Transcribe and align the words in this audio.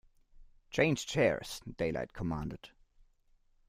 Change 0.71 1.05
chairs, 1.05 1.61
Daylight 1.77 2.11
commanded. 2.11 2.71